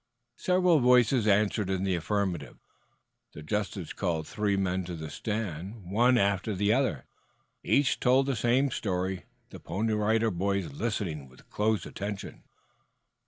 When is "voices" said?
0.79-1.27